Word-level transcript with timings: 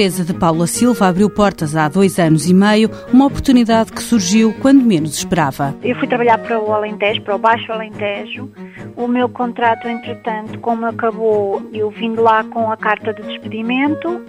Empresa 0.00 0.24
de 0.24 0.32
Paula 0.32 0.66
Silva 0.66 1.08
abriu 1.08 1.28
portas 1.28 1.76
há 1.76 1.86
dois 1.86 2.18
anos 2.18 2.48
e 2.48 2.54
meio, 2.54 2.88
uma 3.12 3.26
oportunidade 3.26 3.92
que 3.92 4.02
surgiu 4.02 4.54
quando 4.62 4.82
menos 4.82 5.14
esperava. 5.14 5.76
Eu 5.82 5.94
fui 5.96 6.08
trabalhar 6.08 6.38
para 6.38 6.58
o 6.58 6.72
Alentejo, 6.72 7.20
para 7.20 7.36
o 7.36 7.38
Baixo 7.38 7.70
Alentejo. 7.70 8.50
O 8.96 9.06
meu 9.06 9.28
contrato, 9.28 9.86
entretanto, 9.86 10.58
como 10.60 10.86
acabou, 10.86 11.60
eu 11.74 11.90
vim 11.90 12.14
de 12.14 12.20
lá 12.20 12.42
com 12.44 12.72
a 12.72 12.78
carta 12.78 13.12
de 13.12 13.20
despedimento. 13.24 14.22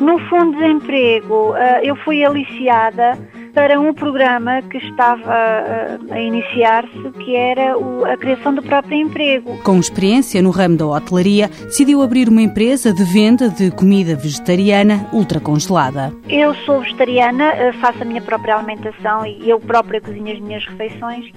No 0.00 0.18
fundo 0.30 0.52
de 0.52 0.62
desemprego, 0.62 1.54
eh, 1.54 1.80
eu 1.84 1.96
fui 1.96 2.24
aliciada 2.24 3.18
para 3.54 3.80
um 3.80 3.94
programa 3.94 4.60
que 4.62 4.78
estava 4.78 5.32
eh, 5.32 5.98
a 6.10 6.20
iniciar-se, 6.20 7.10
que 7.24 7.36
era 7.36 7.74
a 8.12 8.16
criação 8.16 8.52
do 8.52 8.62
próprio 8.62 8.98
emprego. 8.98 9.56
Com 9.62 9.78
experiência 9.78 10.42
no 10.42 10.50
ramo 10.50 10.76
da 10.76 10.86
hotelaria, 10.86 11.48
decidiu 11.48 12.02
abrir 12.02 12.28
uma 12.28 12.42
empresa 12.42 12.92
de 12.92 13.04
venda 13.04 13.48
de 13.48 13.70
comida 13.70 14.16
vegetariana 14.16 15.08
ultracongelada. 15.12 16.12
Eu 16.28 16.52
sou 16.66 16.80
vegetariana, 16.80 17.52
eh, 17.54 17.72
faço 17.74 18.02
a 18.02 18.04
minha 18.04 18.20
própria 18.20 18.56
alimentação 18.56 19.24
e 19.24 19.48
eu 19.48 19.60
própria 19.60 20.00
cozinho 20.00 20.32
as 20.32 20.40
minhas 20.40 20.66
refeições. 20.66 21.30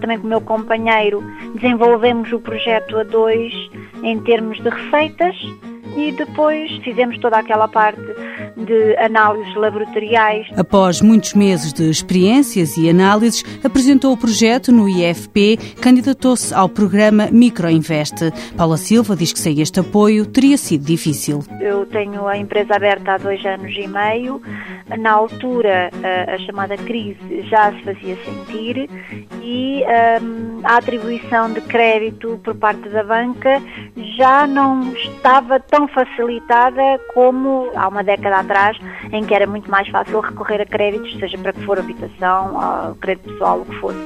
Também 0.00 0.18
com 0.18 0.26
o 0.26 0.30
meu 0.30 0.40
companheiro 0.40 1.22
desenvolvemos 1.54 2.32
o 2.32 2.40
projeto 2.40 2.96
a 2.96 3.02
dois 3.02 3.52
em 4.02 4.18
termos 4.20 4.58
de 4.62 4.70
receitas 4.70 5.36
e 5.96 6.12
depois 6.12 6.70
fizemos 6.84 7.18
toda 7.18 7.38
aquela 7.38 7.66
parte 7.68 8.00
de 8.64 8.96
análises 8.98 9.54
laboratoriais. 9.54 10.46
Após 10.56 11.00
muitos 11.00 11.34
meses 11.34 11.72
de 11.72 11.88
experiências 11.88 12.76
e 12.76 12.88
análises, 12.88 13.44
apresentou 13.64 14.12
o 14.12 14.16
projeto 14.16 14.72
no 14.72 14.88
IFP, 14.88 15.56
candidatou-se 15.80 16.52
ao 16.54 16.68
programa 16.68 17.28
Microinvest. 17.30 18.32
Paula 18.56 18.76
Silva 18.76 19.14
diz 19.16 19.32
que 19.32 19.38
sem 19.38 19.60
este 19.60 19.80
apoio 19.80 20.26
teria 20.26 20.56
sido 20.56 20.84
difícil. 20.84 21.42
Eu 21.60 21.86
tenho 21.86 22.26
a 22.26 22.36
empresa 22.36 22.74
aberta 22.74 23.12
há 23.12 23.18
dois 23.18 23.44
anos 23.44 23.74
e 23.76 23.86
meio. 23.86 24.40
Na 24.98 25.12
altura, 25.12 25.90
a, 26.02 26.38
chamada 26.38 26.76
crise 26.76 27.42
já 27.42 27.72
se 27.72 27.82
fazia 27.82 28.16
sentir 28.24 28.88
e 29.42 29.82
um, 30.22 30.60
a 30.64 30.76
atribuição 30.76 31.52
de 31.52 31.60
crédito 31.62 32.40
por 32.42 32.54
parte 32.54 32.88
da 32.88 33.04
banca 33.04 33.62
já 34.16 34.46
não 34.46 34.92
estava 34.94 35.60
tão 35.60 35.86
facilitada 35.88 36.82
como 37.14 37.70
há 37.74 37.88
uma 37.88 38.02
década 38.02 38.40
atrás, 38.48 38.78
em 39.12 39.24
que 39.24 39.34
era 39.34 39.46
muito 39.46 39.70
mais 39.70 39.88
fácil 39.88 40.20
recorrer 40.20 40.60
a 40.62 40.66
créditos, 40.66 41.18
seja 41.18 41.36
para 41.38 41.52
que 41.52 41.64
for 41.64 41.78
habitação, 41.78 42.96
crédito 43.00 43.30
pessoal, 43.32 43.60
o 43.60 43.64
que 43.64 43.74
fosse. 43.76 43.98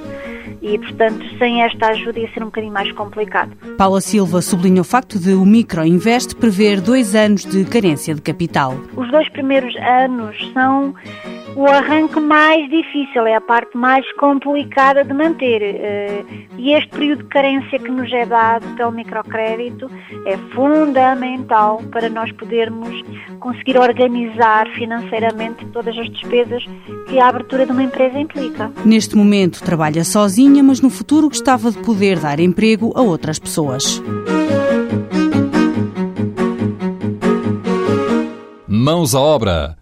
E, 0.61 0.79
portanto, 0.79 1.25
sem 1.39 1.63
esta 1.63 1.89
ajuda 1.89 2.21
ia 2.21 2.33
ser 2.33 2.43
um 2.43 2.47
bocadinho 2.47 2.73
mais 2.73 2.91
complicado. 2.93 3.51
Paula 3.77 4.01
Silva 4.01 4.41
sublinha 4.41 4.81
o 4.81 4.85
facto 4.85 5.19
de 5.19 5.35
o 5.35 5.45
Microinvest 5.45 6.37
prever 6.37 6.81
dois 6.81 7.17
anos 7.17 7.45
de 7.45 7.65
carência 7.65 8.15
de 8.15 8.23
capital. 8.23 8.75
Os 8.97 9.11
dois 9.11 9.29
primeiros 9.31 9.75
anos 9.77 10.37
são 10.53 10.95
o 11.57 11.67
arranque 11.67 12.19
mais 12.21 12.69
difícil, 12.71 13.27
é 13.27 13.37
a 13.37 13.41
parte 13.41 13.77
mais 13.77 14.11
complicada 14.13 15.05
de 15.05 15.13
manter. 15.13 15.63
Eh, 15.63 16.25
e 16.57 16.73
este 16.73 16.89
período 16.91 17.23
de 17.23 17.29
carência 17.29 17.79
que 17.79 17.91
nos 17.91 18.13
é 18.13 18.25
dado 18.25 18.67
pelo 18.77 18.93
microcrédito 18.93 19.91
é 20.27 20.37
fundamental 20.55 21.83
para 21.91 22.09
nós 22.09 22.31
podermos 22.33 23.03
conseguir 23.41 23.79
organizar 23.79 24.69
financeiramente 24.71 25.67
todas 25.67 25.97
as 25.99 26.09
despesas 26.11 26.65
que 27.09 27.19
a 27.19 27.29
abertura 27.29 27.67
de 27.67 27.73
uma 27.73 27.83
empresa 27.83 28.19
implica. 28.19 28.71
Neste 28.85 29.17
momento 29.17 29.63
trabalha 29.63 30.05
sozinha, 30.05 30.63
mas 30.63 30.81
no 30.81 30.91
futuro 30.91 31.29
gostava 31.29 31.71
de 31.71 31.79
poder 31.79 32.19
dar 32.19 32.41
emprego 32.41 32.93
a 32.95 33.03
outras 33.03 33.39
pessoas. 33.39 34.03
Mãos 38.69 39.15
à 39.15 39.21
obra 39.21 39.82